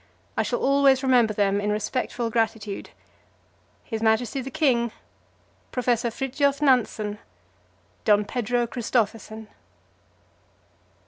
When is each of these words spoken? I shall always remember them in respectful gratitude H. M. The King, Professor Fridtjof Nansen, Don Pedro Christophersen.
I 0.35 0.41
shall 0.41 0.61
always 0.65 1.03
remember 1.03 1.31
them 1.31 1.61
in 1.61 1.71
respectful 1.71 2.31
gratitude 2.31 2.89
H. 3.91 4.01
M. 4.01 4.17
The 4.17 4.49
King, 4.51 4.91
Professor 5.71 6.09
Fridtjof 6.09 6.59
Nansen, 6.59 7.19
Don 8.03 8.25
Pedro 8.25 8.65
Christophersen. 8.65 9.45